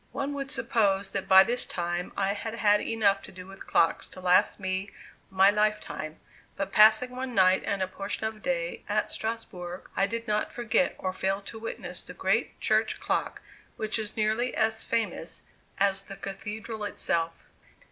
One 0.13 0.33
would 0.33 0.49
suppose 0.49 1.11
that 1.11 1.27
by 1.27 1.43
this 1.43 1.67
time 1.67 2.11
I 2.17 2.33
had 2.33 2.57
had 2.57 2.81
enough 2.81 3.21
to 3.21 3.31
do 3.31 3.45
with 3.45 3.67
clocks 3.67 4.07
to 4.07 4.19
last 4.19 4.59
me 4.59 4.89
my 5.29 5.51
lifetime, 5.51 6.19
but 6.55 6.71
passing 6.71 7.11
one 7.11 7.35
night 7.35 7.61
and 7.67 7.83
a 7.83 7.87
portion 7.87 8.25
of 8.25 8.37
a 8.37 8.39
day 8.39 8.81
at 8.89 9.11
Strasbourg, 9.11 9.87
I 9.95 10.07
did 10.07 10.27
not 10.27 10.51
forget 10.51 10.95
or 10.97 11.13
fail 11.13 11.39
to 11.41 11.59
witness 11.59 12.01
the 12.01 12.15
great 12.15 12.59
church 12.59 12.99
clock 12.99 13.43
which 13.77 13.99
is 13.99 14.17
nearly 14.17 14.55
as 14.55 14.83
famous 14.83 15.43
as 15.77 16.01
the 16.01 16.15
cathedral 16.17 16.83
itself. 16.83 17.45